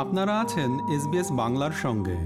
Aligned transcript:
আপনারা 0.00 0.40
আছেন 0.40 0.70
এসবিএস 0.88 1.32
বাংলার 1.32 1.70
সঙ্গে। 1.70 2.16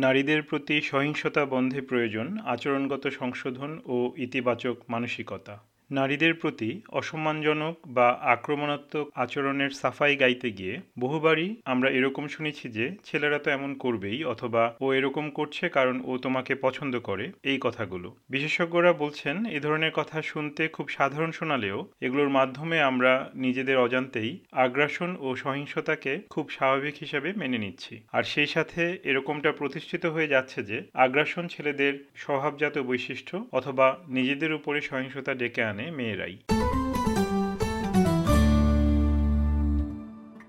নারীদের 0.00 0.42
প্রতি 0.42 0.80
সহিংসতা 0.80 1.44
বন্ধে 1.44 1.80
প্রয়োজন 1.80 2.38
আচরণগত 2.38 3.06
সংশোধন 3.06 3.80
ও 3.84 4.12
ইতিবাচক 4.16 4.76
মানসিকতা। 4.88 5.67
নারীদের 5.90 6.34
প্রতি 6.34 6.80
অসম্মানজনক 6.88 7.76
বা 7.86 8.18
আক্রমণাত্মক 8.22 9.10
আচরণের 9.14 9.70
সাফাই 9.70 10.16
গাইতে 10.16 10.50
গিয়ে 10.50 10.80
বহুবারই 10.98 11.56
আমরা 11.64 11.90
এরকম 11.90 12.28
শুনেছি 12.28 12.68
যে, 12.68 12.96
ছেলেরা 13.04 13.38
তো 13.38 13.50
এমন 13.50 13.74
করবেই 13.74 14.24
অথবা 14.24 14.74
ও 14.80 14.94
এরকম 14.94 15.30
করছে 15.30 15.68
কারণ 15.68 16.00
ও 16.04 16.18
তোমাকে 16.18 16.54
পছন্দ 16.54 16.98
করে। 16.98 17.32
এই 17.42 17.58
কথাগুলো। 17.60 18.16
বিশেষজ্ঞরা 18.28 18.92
বলছেন, 18.92 19.46
এ 19.46 19.60
ধরনের 19.60 19.90
কথা 19.94 20.22
শুনতে 20.22 20.68
খুব 20.68 20.88
সাধারণ 20.88 21.30
শোনালেও 21.30 21.78
এগুলোর 22.00 22.28
মাধ্যমে 22.28 22.80
আমরা 22.80 23.30
নিজেদের 23.34 23.78
অজান্তেই 23.78 24.38
আগ্রাসন 24.52 25.16
ও 25.20 25.36
সহিংসতাকে 25.36 26.12
খুব 26.30 26.50
স্বাভাবিক 26.50 26.94
হিসাবে 27.00 27.32
মেনে 27.36 27.58
নিচ্ছি। 27.58 27.94
আর 28.12 28.22
সেই 28.22 28.46
সাথে 28.46 28.98
এরকমটা 29.04 29.52
প্রতিষ্ঠিত 29.52 30.06
হয়ে 30.06 30.26
যাচ্ছে 30.26 30.62
যে, 30.62 30.82
আগ্রাসন 30.94 31.48
ছেলেদের 31.48 31.94
স্বভাবজাত 32.16 32.78
বৈশিষ্ট্য 32.78 33.44
অথবা 33.52 33.96
নিজেদের 34.08 34.52
উপরে 34.52 34.80
সহিংসতা 34.80 35.34
ডেকে 35.34 35.62
আনে। 35.62 35.77
মেয়েরাই। 35.90 36.38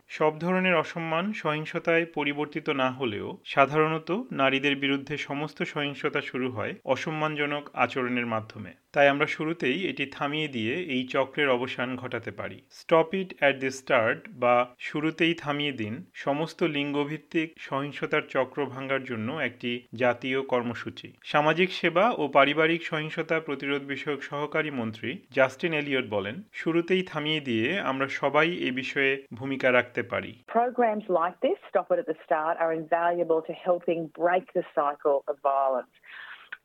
সব 0.07 0.39
ধরনের 0.39 0.75
অসম্মান, 0.75 1.33
সহিংসতায় 1.33 2.05
পরিবর্তিত 2.05 2.69
না 2.69 2.91
হলেও 2.91 3.37
সাধারণত 3.45 4.21
নারীদের 4.31 4.75
বিরুদ্ধে 4.75 5.17
সমস্ত 5.17 5.63
সহিংসতা 5.63 6.21
শুরু 6.21 6.51
হয় 6.51 6.75
অসম্মানজনক 6.85 7.69
আচরণের 7.73 8.25
মাধ্যমে। 8.25 8.73
তাই 8.93 9.07
আমরা 9.07 9.27
শুরুতেই 9.27 9.77
এটি 9.89 10.05
থামিয়ে 10.05 10.47
দিয়ে 10.47 10.73
এই 10.95 11.03
চক্রের 11.07 11.49
অবসান 11.49 11.95
ঘটাতে 11.95 12.31
পারি। 12.31 12.57
Stop 12.69 13.09
it 13.13 13.29
at 13.39 13.55
the 13.59 13.69
start 13.69 14.19
বা 14.29 14.55
শুরুতেই 14.79 15.33
থামিয়ে 15.33 15.71
দিন 15.71 15.93
সমস্ত 16.13 16.63
লিঙ্গভিত্তিক 16.63 17.49
সহিংসতার 17.59 18.21
চক্র 18.29 18.65
ভাঙ্গার 18.65 19.03
জন্য 19.03 19.29
একটি 19.33 19.71
জাতীয় 19.93 20.41
কর্মসূচি। 20.41 21.07
সামাজিক 21.23 21.69
সেবা 21.71 22.05
ও 22.17 22.27
পারিবারিক 22.27 22.81
সহিংসতা 22.85 23.39
প্রতিরোধ 23.39 23.81
বিষয়ক 23.83 24.21
সহকারী 24.23 24.71
মন্ত্রী 24.71 25.09
জাস্টিন 25.31 25.73
এলিয়ট 25.73 26.05
বলেন 26.09 26.35
শুরুতেই 26.53 27.03
থামিয়ে 27.03 27.41
দিয়ে 27.41 27.67
আমরা 27.79 28.07
সবাই 28.21 28.49
এ 28.67 28.69
বিষয়ে 28.71 29.13
ভূমিকা 29.33 29.67
রাখতে 29.71 30.01
পারি। 30.03 30.31
Programs 30.59 31.05
like 31.19 31.37
this, 31.45 31.57
Stop 31.69 31.87
It 31.93 31.99
at 32.03 32.07
the 32.11 32.19
Start, 32.25 32.55
are 32.63 32.73
invaluable 32.81 33.41
to 33.49 33.53
helping 33.67 34.01
break 34.21 34.45
the 34.59 34.65
cycle 34.79 35.17
of 35.29 35.35
violence. 35.53 35.93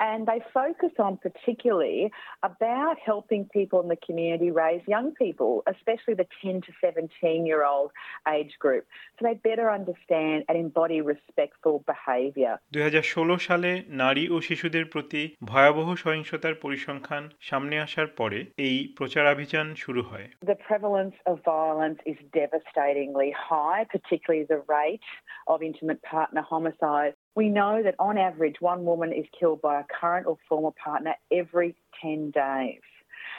And 0.01 0.25
they 0.25 0.39
focus 0.53 0.93
on 0.97 1.17
particularly 1.17 1.99
about 2.43 2.95
helping 3.11 3.43
people 3.57 3.81
in 3.81 3.89
the 3.89 3.97
community 4.07 4.49
raise 4.49 4.81
young 4.87 5.13
people, 5.13 5.51
especially 5.67 6.13
the 6.13 6.27
10 6.41 6.61
to 6.61 6.71
17 6.81 7.45
year 7.45 7.65
old 7.65 7.91
age 8.35 8.53
group, 8.59 8.85
so 9.15 9.27
they 9.27 9.35
better 9.49 9.69
understand 9.69 10.37
and 10.47 10.57
embody 10.57 11.01
respectful 11.01 11.75
behaviour. 11.91 12.53
দুই 12.73 13.39
সালে 13.47 13.69
নারী 14.03 14.23
ও 14.29 14.37
শিশুদের 14.47 14.85
প্রতি 14.93 15.21
ভয়াবহ 15.51 15.87
সহিংসতার 16.03 16.55
পরিসংখ্যান 16.63 17.23
সামনে 17.49 17.75
আসার 17.85 18.07
পরে 18.19 18.39
এই 18.67 18.77
প্রচারাভিযান 18.97 19.67
শুরু 19.83 20.01
হয় 20.09 20.27
The 20.53 20.59
prevalence 20.69 21.17
of 21.29 21.35
violence 21.57 21.99
is 22.11 22.17
devastatingly 22.41 23.31
high, 23.49 23.81
particularly 23.95 24.43
the 24.53 24.61
rate 24.79 25.07
of 25.51 25.57
intimate 25.69 26.01
partner 26.13 26.43
homicide. 26.53 27.12
we 27.36 27.48
know 27.48 27.82
that 27.82 27.96
on 27.98 28.16
average, 28.16 28.56
one 28.60 28.84
woman 28.84 29.12
is 29.12 29.26
killed 29.38 29.60
by 29.60 29.80
a 29.80 29.84
current 30.00 30.26
or 30.26 30.38
former 30.48 30.70
partner 30.82 31.14
every 31.32 31.74
10 32.00 32.30
days. 32.30 32.80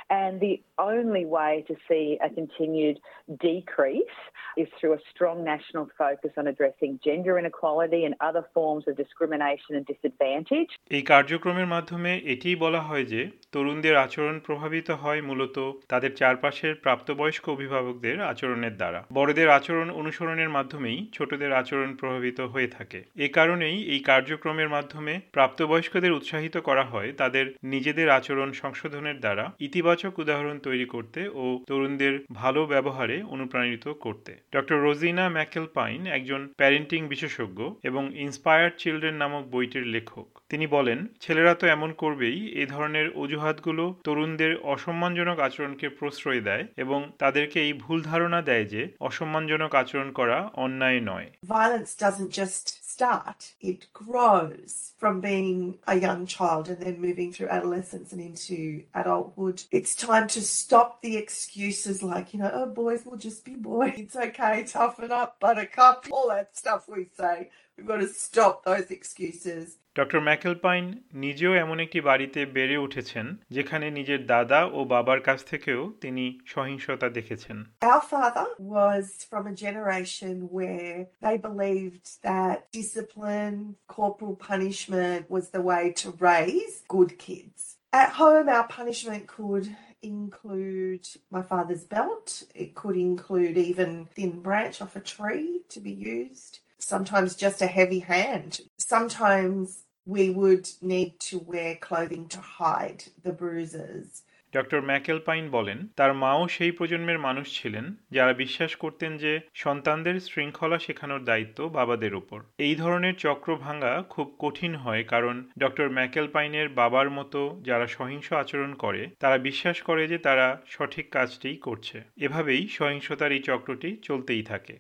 And 0.09 0.34
the 0.39 0.56
only 0.78 1.25
way 1.25 1.53
to 1.70 1.75
see 1.89 2.06
a 2.20 2.30
continued 2.39 2.98
decrease 3.39 4.17
is 4.58 4.67
through 4.78 4.94
a 4.94 5.02
strong 5.14 5.38
national 5.53 5.86
focus 6.02 6.31
on 6.38 6.45
addressing 6.53 6.92
gender 7.08 7.34
inequality 7.44 8.02
and 8.08 8.14
other 8.30 8.44
forms 8.56 8.84
of 8.89 8.94
discrimination 9.03 9.72
and 9.78 9.86
disadvantage. 9.94 10.72
এই 10.89 11.02
কার্যক্রমের 11.02 11.66
মাধ্যমে 11.66 12.22
এটিই 12.23 12.56
বলা 12.56 12.81
হয় 12.81 13.06
যে 13.06 13.30
তরুণদের 13.52 13.96
আচরণ 13.96 14.40
প্রভাবিত 14.40 14.91
হয় 14.91 15.22
মূলত 15.22 15.72
তাদের 15.90 16.16
চারপাশের 16.16 16.75
প্রাপ্তবয়স্ক 16.75 17.50
অভিভাবকদের 17.50 18.22
আচরণের 18.22 18.75
দ্বারা। 18.75 19.06
বড়দের 19.13 19.50
আচরণ 19.50 19.90
অনুসরণের 19.90 20.50
মাধ্যমেই 20.50 21.07
ছোটদের 21.13 21.53
আচরণ 21.53 21.96
প্রভাবিত 21.96 22.40
হয়ে 22.41 22.68
থাকে। 22.68 23.03
এ 23.16 23.28
কারণেই 23.28 23.84
এই 23.84 24.00
কার্যক্রমের 24.00 24.69
মাধ্যমে 24.69 25.19
প্রাপ্তবয়স্কদের 25.31 26.12
উৎসাহিত 26.12 26.57
করা 26.57 26.84
হয় 26.84 27.13
তাদের 27.18 27.46
নিজেদের 27.63 28.09
আচরণ 28.09 28.51
সংশোধনের 28.51 29.19
দ্বারা। 29.19 29.51
ইতিবাচক 29.59 29.94
উদাহরণ 30.03 30.59
তৈরি 30.59 30.85
করতে 30.85 31.29
ও 31.33 31.63
তরুণদের 31.67 32.19
ভালো 32.33 32.66
ব্যবহারে 32.66 33.23
অনুপ্রাণিত 33.23 33.88
করতে। 33.88 34.35
ডক্টর 34.51 34.75
রোজিনা 34.75 35.29
ম্যাকেল 35.29 35.66
পাইন 35.73 36.07
একজন 36.07 36.47
প্যারেন্টিং 36.57 37.07
বিশেষজ্ঞ 37.07 37.69
এবং 37.83 38.16
ইন্সপায়ার্ড 38.16 38.73
চিলড্রেন 38.78 39.13
নামক 39.13 39.47
বইটির 39.47 39.85
লেখক। 39.88 40.39
তিনি 40.50 40.67
বলেন, 40.67 41.07
ছেলেরা 41.22 41.56
তো 41.56 41.67
এমন 41.67 41.94
করবেই 41.94 42.47
এই 42.47 42.66
ধরনের 42.66 43.09
অজুহাতগুলো 43.09 43.95
তরুণদের 44.03 44.57
অসম্মানজনক 44.57 45.39
আচরণকে 45.39 45.89
প্রশ্রয় 45.89 46.41
দেয় 46.41 46.67
এবং 46.77 47.12
তাদেরকে 47.19 47.62
এই 47.62 47.73
ভুল 47.73 48.01
ধারণা 48.01 48.41
দেয় 48.41 48.66
যে 48.66 48.88
অসম্মানজনক 49.00 49.75
আচরণ 49.75 50.12
করা 50.12 50.50
অন্যায় 50.53 51.00
নয়। 51.00 51.31
Violence 51.47 51.91
doesn't 52.03 52.31
just 52.41 52.84
start, 52.95 53.56
it 53.59 53.91
grows 53.91 54.94
from 54.97 55.19
being 55.19 55.78
a 55.85 56.00
young 56.00 56.25
child 56.25 56.69
and 56.69 56.79
then 56.79 57.01
moving 57.01 57.33
through 57.33 57.50
adolescence 57.50 58.13
and 58.13 58.22
into 58.22 58.83
adulthood. 58.94 59.61
It's 59.69 59.97
time 59.97 60.29
to 60.29 60.41
stop 60.41 61.01
the 61.01 61.17
excuses 61.17 62.01
like, 62.01 62.33
you 62.33 62.39
know, 62.39 62.50
oh, 62.53 62.67
boys 62.67 63.06
will 63.06 63.17
just 63.17 63.44
be 63.44 63.56
boys. 63.56 63.94
It's 63.97 64.16
okay, 64.16 64.63
toughen 64.63 65.11
up, 65.11 65.41
buttercup, 65.41 66.07
all 66.09 66.29
that 66.29 66.56
stuff 66.56 66.88
we 66.88 67.07
say. 67.17 67.50
We've 67.75 67.85
got 67.85 67.97
to 67.97 68.07
stop 68.07 68.63
those 68.63 68.89
excuses. 68.91 69.75
Doctor 69.95 70.22
McAlpine 70.22 70.85
নিজেও 71.25 71.53
এমন 71.56 71.78
একটি 71.79 72.00
বাড়িতে 72.01 72.39
বেড়ে 72.56 72.78
উঠেছেন 72.78 73.25
যেখানে 73.50 73.85
নিজের 73.91 74.22
দাদা 74.33 74.59
ও 74.78 74.79
বাবার 74.94 75.19
কাছ 75.22 75.39
থেকেও 75.45 75.81
তিনি 76.01 76.25
সহিংসতা 76.53 77.07
দেখেছেন 77.09 77.57
Our 77.91 78.03
father 78.13 78.47
was 78.75 79.06
from 79.29 79.44
a 79.47 79.56
generation 79.66 80.35
where 80.57 80.95
they 81.25 81.35
believed 81.50 82.06
that 82.29 82.56
discipline, 82.79 83.57
corporal 83.97 84.35
punishment 84.51 85.22
was 85.35 85.45
the 85.56 85.63
way 85.72 85.83
to 86.01 86.07
raise 86.31 86.75
good 86.95 87.12
kids. 87.25 87.59
At 87.94 88.09
home, 88.22 88.47
our 88.57 88.67
punishment 88.79 89.23
could 89.35 89.66
include 90.06 91.08
my 91.32 91.44
father's 91.44 91.86
belt. 91.86 92.44
It 92.56 92.76
could 92.76 92.98
include 92.98 93.58
even 93.58 94.08
thin 94.08 94.42
branch 94.42 94.82
off 94.82 94.96
a 94.98 95.02
tree 95.02 95.62
to 95.70 95.82
be 95.82 95.92
used. 95.92 96.60
Sometimes 96.80 97.36
just 97.36 97.62
a 97.64 97.68
heavy 97.68 98.00
hand. 98.00 98.62
Sometimes 98.78 99.84
we 100.06 100.32
would 100.32 100.70
need 100.82 101.20
to 101.20 101.40
wear 101.40 101.76
clothing 101.78 102.30
to 102.30 102.40
hide 102.42 103.06
the 103.24 103.34
bruises. 103.34 104.24
Doctor 104.56 104.82
McAlpine 104.82 105.50
বলেন 105.50 105.88
তার 105.88 106.14
মাও 106.14 106.48
সেই 106.48 106.72
প্রজন্মের 106.72 107.20
মানুষ 107.20 107.62
ছিলেন 107.62 107.96
যারা 108.12 108.34
বিশ্বাস 108.34 108.76
করতেন 108.76 109.18
যে 109.18 109.40
সন্তানদের 109.54 110.20
শৃঙ্খলা 110.20 110.80
শেখানোর 110.80 111.24
দায়িত্ব 111.24 111.70
বাবাদের 111.70 112.16
উপর 112.16 112.44
এই 112.58 112.76
ধরনের 112.76 113.16
চক্র 113.16 113.56
ভাঙা 113.56 114.04
খুব 114.10 114.36
কঠিন 114.40 114.76
হয় 114.76 115.04
কারণ 115.04 115.44
ডক্টর 115.60 115.90
ম্যাকেলপাইনের 115.90 116.70
বাবার 116.70 117.10
মতো 117.10 117.62
যারা 117.64 117.88
সহিংস 117.88 118.34
আচরণ 118.34 118.74
করে 118.74 119.08
তারা 119.20 119.38
বিশ্বাস 119.38 119.82
করে 119.82 120.08
যে 120.08 120.18
তারা 120.18 120.62
সঠিক 120.68 121.10
কাজটিই 121.12 121.58
করছে। 121.58 122.02
এভাবেই 122.18 122.68
সহিংসতার 122.68 123.32
এই 123.32 123.40
চক্রটি 123.40 123.98
চলতেই 124.04 124.44
থাকে। 124.44 124.80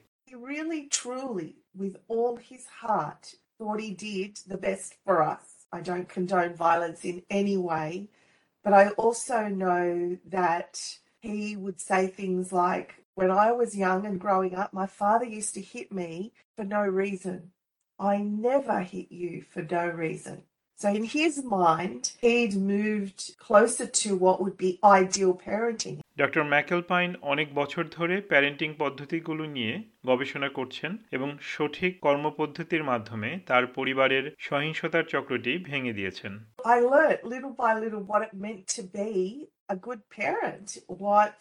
Thought 3.59 3.81
he 3.81 3.93
did 4.03 4.33
the 4.53 4.57
best 4.61 4.89
for 5.05 5.17
us. 5.17 5.45
I 5.73 5.79
don't 5.87 6.07
condone 6.15 6.53
violence 6.55 7.01
in 7.11 7.17
any 7.41 7.57
way, 7.69 7.91
but 8.65 8.73
I 8.73 8.89
also 8.89 9.47
know 9.47 10.17
that 10.25 10.81
he 11.21 11.55
would 11.55 11.79
say 11.79 12.07
things 12.07 12.51
like, 12.51 12.95
When 13.13 13.31
I 13.31 13.53
was 13.53 13.77
young 13.77 14.07
and 14.07 14.19
growing 14.19 14.55
up, 14.55 14.73
my 14.73 14.87
father 14.87 15.25
used 15.25 15.53
to 15.53 15.61
hit 15.61 15.93
me 15.93 16.33
for 16.57 16.65
no 16.65 16.81
reason. 16.81 17.51
I 17.99 18.17
never 18.17 18.81
hit 18.81 19.11
you 19.11 19.43
for 19.43 19.61
no 19.61 19.87
reason. 19.87 20.43
So, 20.79 20.89
in 20.89 21.05
his 21.05 21.41
mind, 21.41 22.11
he'd 22.19 22.53
moved 22.53 23.35
closer 23.39 23.85
to 23.85 24.15
what 24.17 24.41
would 24.41 24.57
be 24.57 24.71
ideal 24.99 25.33
parenting. 25.45 25.97
Doctor 26.17 26.43
McAlpine 26.53 27.09
অনেক 27.31 27.47
বছর 27.53 27.83
ধরে 27.97 28.15
parenting 28.31 28.69
পদ্ধতিগুলো 28.83 29.43
নিয়ে 29.55 29.73
গবেষণা 30.05 30.49
করছেন 30.49 30.91
এবং 31.11 31.29
সঠিক 31.53 31.93
কর্মপদ্ধতির 32.05 32.83
মাধ্যমে 32.83 33.29
তার 33.49 33.63
পরিবারের 33.77 34.25
সহিংসতার 34.47 35.05
চক্রটি 35.13 35.53
ভেঙে 35.69 35.97
দিয়েছেন 35.99 36.33
I 36.73 36.77
learnt 36.93 37.19
little 37.33 37.53
by 37.63 37.71
little 37.83 38.03
what 38.11 38.21
it 38.27 38.33
meant 38.45 38.61
to 38.77 38.81
be 38.99 39.11
a 39.75 39.77
good 39.87 40.01
parent, 40.19 40.67
what 41.05 41.37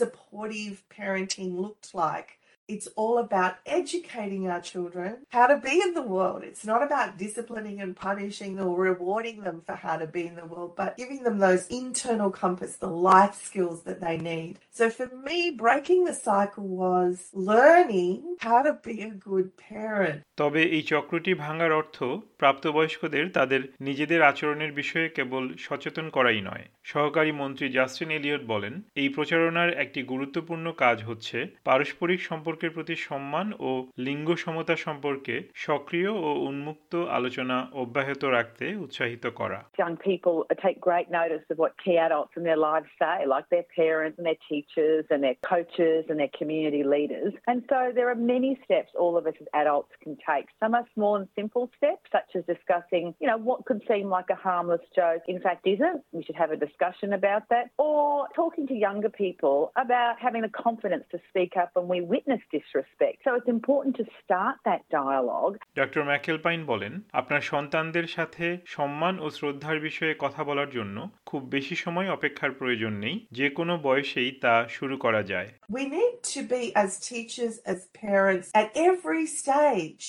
supportive 0.00 0.74
parenting 0.96 1.50
looked 1.64 1.88
like. 2.04 2.30
It's 2.74 2.88
all 2.96 3.16
about 3.18 3.52
educating 3.68 4.42
our 4.48 4.62
children 4.62 5.10
how 5.30 5.46
to 5.46 5.58
be 5.58 5.74
in 5.78 5.92
the 5.92 6.06
world. 6.14 6.40
It's 6.42 6.64
not 6.64 6.82
about 6.82 7.18
disciplining 7.18 7.76
and 7.82 7.94
punishing 7.98 8.58
or 8.58 8.70
rewarding 8.82 9.38
them 9.42 9.58
for 9.66 9.74
how 9.76 9.96
to 9.98 10.06
be 10.08 10.22
in 10.26 10.36
the 10.36 10.46
world, 10.46 10.72
but 10.74 10.96
giving 10.96 11.22
them 11.22 11.36
those 11.38 11.66
internal 11.68 12.30
compass, 12.32 12.76
the 12.76 12.94
life 13.12 13.34
skills 13.40 13.82
that 13.82 14.00
they 14.00 14.16
need. 14.18 14.52
So 14.72 14.88
for 14.90 15.08
me, 15.26 15.38
breaking 15.64 16.04
the 16.04 16.14
cycle 16.14 16.66
was 16.66 17.14
learning 17.34 18.36
how 18.40 18.62
to 18.62 18.72
be 18.82 18.96
a 19.02 19.12
good 19.28 19.48
parent. 19.68 20.18
তবে 20.40 20.62
এই 20.76 20.82
চক্রটি 20.92 21.32
ভাঙার 21.44 21.72
অর্থ 21.80 21.96
প্রাপ্তবয়স্কদের 22.42 23.24
তাদের 23.36 23.60
নিজেদের 23.80 24.20
আচরণের 24.30 24.72
বিষয়ে 24.80 25.08
কেবল 25.16 25.44
সচেতন 25.66 26.06
করাই 26.16 26.40
নয় 26.48 26.64
সহকারী 26.92 27.32
মন্ত্রী 27.42 27.66
জাস্টিন 27.76 28.10
এলিয়ট 28.18 28.42
বলেন 28.52 28.74
এই 29.02 29.08
প্রচারণার 29.16 29.70
একটি 29.84 30.00
গুরুত্বপূর্ণ 30.12 30.66
কাজ 30.84 30.98
হচ্ছে 31.08 31.38
পারস্পরিক 31.64 32.20
সম্পর্কের 32.61 32.71
প্রতি 32.77 32.95
সম্মান 33.07 33.47
ও 33.67 33.69
লিঙ্গ 34.07 34.27
সমতা 34.43 34.75
সম্পর্কে 34.85 35.35
সক্রিয় 35.67 36.11
ও 36.27 36.29
উন্মুক্ত 36.49 36.93
আলোচনা 37.17 37.57
অব্যাহত 37.83 38.23
রাখতে 38.37 38.65
উৎসাহিত 38.85 39.25
করা 39.39 39.59
Young 39.83 39.97
people 40.09 40.35
take 40.65 40.77
great 40.89 41.07
notice 41.19 41.45
of 41.51 41.57
what 41.63 41.71
key 41.83 41.97
adults 42.07 42.33
in 42.39 42.43
their 42.49 42.61
lives 42.69 42.89
say, 43.01 43.17
like 43.35 43.47
their 43.55 43.67
parents 43.81 44.15
and 44.19 44.25
their 44.29 44.41
teachers 44.51 45.03
and 45.13 45.19
their 45.25 45.37
coaches 45.53 46.01
and 46.09 46.17
their 46.21 46.33
community 46.39 46.83
leaders. 46.95 47.31
And 47.51 47.59
so 47.71 47.79
there 47.97 48.07
are 48.13 48.19
many 48.35 48.51
steps 48.65 48.91
all 49.03 49.15
of 49.19 49.23
us 49.29 49.37
as 49.43 49.49
adults 49.63 49.93
can 50.03 50.13
take. 50.29 50.47
Some 50.61 50.73
are 50.79 50.85
small 50.95 51.13
and 51.19 51.27
simple 51.39 51.65
steps, 51.77 52.05
such 52.17 52.29
as 52.37 52.43
discussing, 52.55 53.05
you 53.21 53.27
know, 53.29 53.39
what 53.49 53.59
could 53.67 53.81
seem 53.91 54.05
like 54.17 54.29
a 54.37 54.39
harmless 54.47 54.85
joke, 54.99 55.23
in 55.33 55.39
fact 55.45 55.61
isn't. 55.75 55.99
We 56.17 56.21
should 56.25 56.39
have 56.43 56.51
a 56.57 56.59
discussion 56.67 57.09
about 57.19 57.43
that. 57.53 57.65
Or 57.87 58.01
talking 58.41 58.65
to 58.71 58.75
younger 58.87 59.11
people 59.25 59.57
about 59.85 60.13
having 60.25 60.41
the 60.47 60.53
confidence 60.65 61.05
to 61.13 61.17
speak 61.29 61.51
up 61.61 61.69
when 61.77 61.87
we 61.93 61.99
witness 62.15 62.43
disrespect. 62.55 63.17
So 63.23 63.35
it's 63.35 63.47
important 63.47 63.95
to 63.97 64.05
start 64.21 64.55
that 64.65 64.81
dialogue. 64.99 65.55
Doctor 65.75 66.03
McAlpine 66.11 66.59
বলেন 66.71 66.93
আপনার 67.21 67.41
সন্তানদের 67.51 68.07
সাথে 68.15 68.45
সম্মান 68.75 69.15
ও 69.19 69.27
শ্রদ্ধার 69.37 69.77
বিষয়ে 69.87 70.13
কথা 70.23 70.41
বলার 70.43 70.69
জন্য 70.77 70.97
খুব 71.25 71.41
বেশি 71.55 71.75
সময় 71.75 72.07
অপেক্ষার 72.17 72.51
প্রয়োজন 72.59 72.93
নেই 73.03 73.15
যে 73.39 73.47
কোনো 73.57 73.73
বয়সেই 73.87 74.31
তা 74.43 74.53
শুরু 74.77 74.95
করা 75.05 75.21
যায় 75.31 75.49
We 75.77 75.83
need 75.97 76.15
to 76.35 76.41
be, 76.53 76.63
as 76.83 76.91
teachers, 77.11 77.55
as 77.73 77.79
parents, 78.05 78.47
at 78.61 78.67
every 78.89 79.25
stage, 79.41 80.03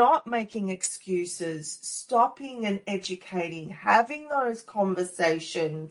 not 0.00 0.20
making 0.38 0.66
excuses, 0.78 1.62
stopping 1.98 2.58
and 2.66 2.78
educating, 2.86 3.66
having 3.70 4.22
those 4.28 4.60
conversations 4.62 5.88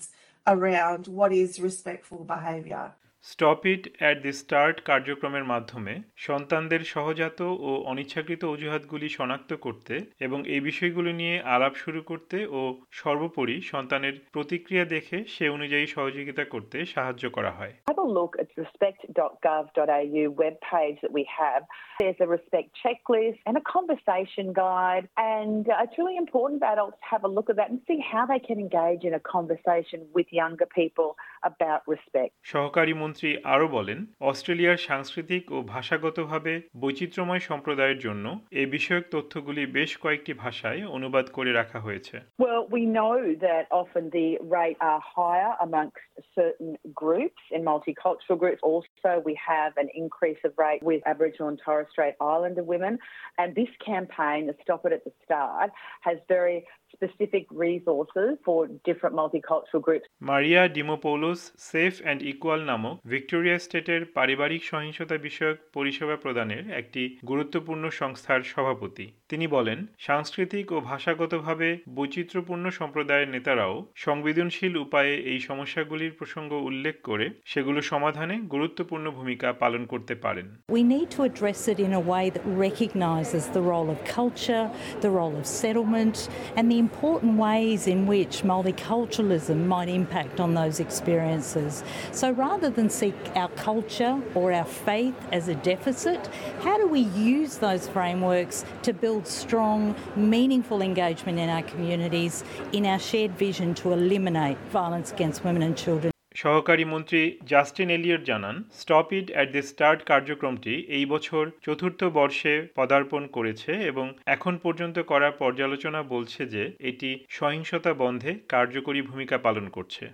around 0.47 1.01
what 1.07 1.31
is 1.33 1.51
respectful 1.59 2.21
behaviour. 2.25 2.85
Stop 3.24 3.60
it 3.66 3.84
at 3.98 4.16
the 4.22 4.32
start 4.32 4.76
কার্যক্রমের 4.84 5.44
মাধ্যমে 5.44 5.94
সন্তানদের 6.26 6.82
সহজাত 6.84 7.38
ও 7.68 7.70
অনিচ্ছাকৃত 7.84 8.42
অজুহাতগুলি 8.44 9.08
শনাক্ত 9.08 9.50
করতে 9.56 9.94
এবং 10.20 10.38
এই 10.54 10.60
বিষয়গুলো 10.60 11.10
নিয়ে 11.12 11.36
আলাপ 11.54 11.74
শুরু 11.74 12.00
করতে 12.02 12.36
ও 12.50 12.60
সর্বোপরি 13.02 13.56
সন্তানের 13.72 14.14
প্রতিক্রিয়া 14.32 14.84
দেখে 14.84 15.18
সে 15.34 15.44
অনুযায়ী 15.48 15.86
সহযোগিতা 15.86 16.44
করতে 16.44 16.76
সাহায্য 16.94 17.24
করা 17.30 17.52
হয় 17.58 17.74
Have 17.90 18.02
a 18.08 18.10
look 18.18 18.32
at 18.40 18.46
the 18.50 18.56
respect.gov.au 18.64 20.24
webpage 20.42 20.96
that 21.04 21.12
we 21.18 21.24
have. 21.40 21.62
There's 22.00 22.20
a 22.20 22.30
respect 22.36 22.68
checklist 22.82 23.38
and 23.48 23.54
a 23.56 23.64
conversation 23.76 24.46
guide. 24.64 25.04
And 25.36 25.62
uh, 25.68 25.82
it's 25.84 25.96
really 26.00 26.18
important 26.24 26.56
for 26.60 26.68
adults 26.74 26.98
to 27.02 27.06
have 27.12 27.22
a 27.28 27.32
look 27.36 27.48
at 27.50 27.56
that 27.58 27.68
and 27.72 27.80
see 27.88 28.00
how 28.12 28.24
they 28.26 28.40
can 28.48 28.58
engage 28.66 29.02
in 29.08 29.12
a 29.14 29.22
conversation 29.36 29.98
with 30.16 30.28
younger 30.42 30.68
people 30.80 31.08
about 31.50 31.80
respect. 31.94 32.32
সহকারী 32.54 32.92
মন্ত্রী 33.12 33.32
আরও 33.54 33.66
বলেন 33.76 33.98
অস্ট্রেলিয়ার 34.30 34.84
সাংস্কৃতিক 34.88 35.44
ও 35.56 35.58
ভাষাগতভাবে 35.74 36.52
বৈচিত্র্যময় 36.82 37.42
সম্প্রদায়ের 37.50 37.98
জন্য 38.06 38.26
এ 38.60 38.64
বিষয়ক 38.76 39.04
তথ্যগুলি 39.14 39.62
বেশ 39.78 39.92
কয়েকটি 40.04 40.32
ভাষায় 40.44 40.80
অনুবাদ 40.96 41.26
করে 41.36 41.50
রাখা 41.60 41.78
হয়েছে 41.86 42.16
Well, 42.44 42.62
we 42.76 42.82
know 42.98 43.14
that 43.46 43.64
often 43.80 44.04
the 44.18 44.28
rate 44.56 44.78
are 44.90 45.02
higher 45.16 45.52
amongst 45.66 46.02
certain 46.38 46.72
groups 47.02 47.42
in 47.54 47.60
multicultural 47.72 48.38
groups. 48.42 48.60
Also, 48.70 49.10
we 49.28 49.34
have 49.52 49.72
an 49.82 49.88
increase 50.02 50.40
of 50.48 50.52
rate 50.66 50.82
with 50.90 51.00
Aboriginal 51.12 51.48
and 51.52 51.60
Torres 51.64 51.88
Strait 51.92 52.14
Islander 52.34 52.64
women. 52.74 52.94
And 53.40 53.48
this 53.60 53.72
campaign, 53.92 54.40
the 54.50 54.56
Stop 54.64 54.82
It 54.86 54.92
at 54.98 55.02
the 55.08 55.14
Start, 55.24 55.68
has 56.06 56.16
very 56.36 56.58
specific 56.94 57.44
resources 57.66 58.30
for 58.46 58.58
different 58.88 59.14
multicultural 59.14 59.82
groups. 59.86 60.06
Maria 60.30 60.62
Dimopoulos 60.76 61.40
safe 61.72 61.92
and 62.02 62.20
equal 62.32 62.60
নামক 62.70 62.94
Victoria 63.12 63.58
স্টেটের 63.58 64.02
পারিবারিক 64.16 64.62
সহিংসতা 64.70 65.16
বিষয়ক 65.26 65.56
পরিষেবা 65.76 66.16
প্রদানের 66.24 66.64
একটি 66.80 67.02
গুরুত্বপূর্ণ 67.30 67.84
সংস্থার 68.00 68.40
সভাপতি 68.52 69.06
তিনি 69.28 69.46
বলেন 69.56 69.78
সাংস্কৃতিক 70.08 70.66
ও 70.72 70.78
ভাষাগতভাবে 70.90 71.68
বৈচিত্র্যপূর্ণ 71.96 72.64
সম্প্রদায়ের 72.70 73.32
নেতারাও 73.34 73.74
সংবেদনশীল 74.06 74.74
উপায়ে 74.84 75.14
এই 75.32 75.40
সমস্যাগুলির 75.48 76.16
প্রসঙ্গ 76.18 76.50
উল্লেখ 76.68 76.96
করে 77.02 77.26
সেগুলো 77.44 77.80
সমাধানে 77.92 78.36
গুরুত্বপূর্ণ 78.54 79.06
ভূমিকা 79.18 79.48
পালন 79.62 79.82
করতে 79.92 80.14
পারেন 80.24 80.46
We 80.68 80.82
need 80.84 81.08
to 81.10 81.20
address 81.22 81.60
it 81.68 81.78
in 81.78 81.92
a 81.92 82.02
way 82.12 82.24
that 82.30 82.44
recognises 82.66 83.44
the 83.48 83.62
role 83.62 83.88
of 83.90 83.98
culture, 84.18 84.64
the 85.00 85.10
role 85.10 85.34
of 85.36 85.44
settlement, 85.62 86.16
and 86.56 86.64
the 86.70 86.78
important 86.82 87.38
ways 87.38 87.86
in 87.86 88.08
which 88.08 88.42
multiculturalism 88.42 89.66
might 89.66 89.88
impact 89.88 90.40
on 90.40 90.52
those 90.52 90.80
experiences. 90.80 91.84
So 92.10 92.32
rather 92.32 92.70
than 92.70 92.90
seek 92.90 93.14
our 93.36 93.48
culture 93.50 94.20
or 94.34 94.52
our 94.52 94.64
faith 94.64 95.14
as 95.30 95.46
a 95.46 95.54
deficit, 95.54 96.26
how 96.62 96.76
do 96.78 96.88
we 96.88 97.00
use 97.00 97.58
those 97.58 97.86
frameworks 97.86 98.64
to 98.82 98.92
build 98.92 99.28
strong, 99.28 99.94
meaningful 100.16 100.82
engagement 100.82 101.38
in 101.38 101.48
our 101.48 101.62
communities 101.62 102.42
in 102.72 102.84
our 102.84 102.98
shared 102.98 103.32
vision 103.38 103.74
to 103.76 103.92
eliminate 103.92 104.58
violence 104.70 105.12
against 105.12 105.44
women 105.44 105.62
and 105.62 105.76
children? 105.76 106.11
সহকারী 106.42 106.84
মন্ত্রী 106.84 107.38
Justin 107.46 107.90
Elliott 107.90 108.22
জানান, 108.22 108.56
stop 108.72 109.08
it 109.12 109.30
at 109.30 109.48
the 109.52 109.62
start 109.62 110.00
কার্যক্রমটি 110.02 110.74
এই 110.88 111.06
বছর 111.06 111.50
চতুর্থ 111.62 112.04
বর্ষে 112.04 112.54
পদার্পণ 112.74 113.26
করেছে 113.26 113.72
এবং 113.72 114.06
এখন 114.26 114.54
পর্যন্ত 114.62 114.98
করা 114.98 115.30
পর্যালোচনা 115.30 116.02
বলছে 116.02 116.46
যে 116.46 116.72
এটি 116.80 117.10
সহিংসতা 117.28 117.92
বন্ধে 117.94 118.30
কার্যকরী 118.48 119.00
ভূমিকা 119.02 119.36
পালন 119.38 119.66
করছে 119.68 120.04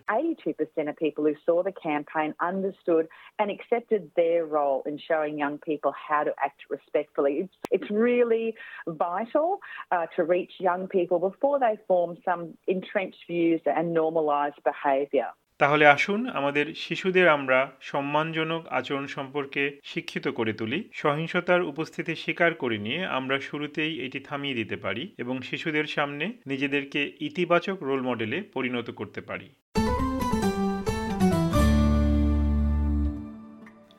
Entrenched 12.69 13.23
views 13.29 13.63
and 13.79 13.87
normalized 13.95 14.61
behavior. 14.65 15.31
তাহলে 15.59 15.85
আসুন 15.87 16.21
আমাদের 16.29 16.67
শিশুদের 16.75 17.29
আমরা 17.29 17.59
সম্মানজনক 17.81 18.63
আচরণ 18.71 19.07
সম্পর্কে 19.07 19.63
শিক্ষিত 19.85 20.29
করে 20.29 20.53
তুলি। 20.53 20.79
সহিংসতার 20.93 21.63
উপস্থিতি 21.63 22.15
স্বীকার 22.15 22.55
করে 22.55 22.79
নিয়ে 22.79 23.01
আমরা 23.19 23.37
শুরুতেই 23.41 23.93
এটি 24.01 24.19
থামিয়ে 24.21 24.55
দিতে 24.55 24.77
পারি 24.77 25.15
এবং 25.19 25.43
শিশুদের 25.43 25.87
সামনে 25.87 26.25
নিজেদেরকে 26.47 27.01
ইতিবাচক 27.21 27.77
রোল 27.83 28.01
মডেলে 28.03 28.39
পরিণত 28.55 28.89
করতে 28.91 29.21
পারি। 29.21 29.49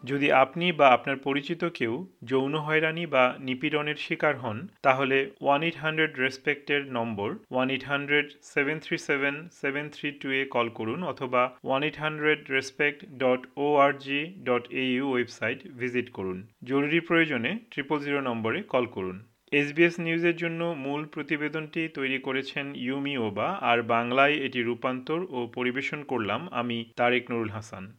যদি 0.10 0.28
আপনি 0.44 0.66
বা 0.80 0.88
আপনার 0.98 1.18
পরিচিত 1.28 1.62
কেউ 1.80 1.94
যৌন 2.32 2.54
হয়রানি 2.66 3.04
বা 3.16 3.24
নিপীড়নের 3.48 4.00
শিকার 4.06 4.36
হন, 4.44 4.58
তাহলে 4.86 5.18
ওয়ান 5.44 5.62
এইট 5.68 5.78
হান্ড্রেড 5.84 6.12
রেসপেক্টের 6.24 6.82
নম্বর 6.98 7.30
one 7.54 7.68
eight 7.74 7.84
hundred 7.92 8.28
seven 8.54 8.78
three 8.86 8.98
seven 9.10 9.36
seven 9.62 9.86
three 9.96 10.08
two 10.22 10.28
এ 10.40 10.42
কল 10.56 10.68
করুন 10.80 11.00
অথবা 11.12 11.42
one 11.68 11.82
eight 11.88 11.98
hundred 12.04 12.40
respect 12.56 13.00
dot 13.24 13.42
O 13.64 13.68
R 13.84 13.92
G 14.06 14.20
dot 14.48 14.64
AU 14.84 15.06
website 15.14 15.60
visit 15.80 16.08
করুন। 16.18 16.38
জরুরি 16.70 17.00
প্রয়োজনে 17.10 17.52
ট্রিপল 17.72 17.98
জিরো 18.06 18.20
নম্বরে 18.30 18.60
কল 18.74 18.86
করুন। 18.96 19.18
এসবিএস 19.52 20.00
নিউজের 20.00 20.36
জন্য 20.36 20.76
মূল 20.78 21.06
প্রতিবেদনটি 21.06 21.90
তৈরি 21.94 22.20
করেছেন 22.20 22.76
ইউমি 22.76 23.18
ওবা, 23.18 23.48
আর 23.62 23.82
বাংলায় 23.82 24.34
এটি 24.34 24.64
রূপান্তর 24.64 25.20
ও 25.30 25.48
পরিবেশন 25.56 26.04
করলাম 26.04 26.48
আমি 26.52 26.86
তারেক 26.96 27.32
নুরুল 27.32 27.50
হাসান। 27.50 27.94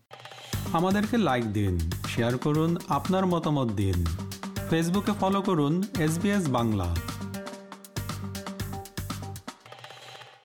আমাদেরকে 0.73 1.19
লাইক 1.19 1.45
দিন 1.45 1.79
শেয়ার 2.09 2.39
করুন, 2.39 2.77
আপনার 2.89 3.27
মতামত 3.27 3.69
দিন। 3.73 4.05
ফেসবুকে 4.71 5.13
ফলো 5.21 5.43
করুন 5.43 5.83
এস 5.99 6.15
বাংলা। 6.49 6.97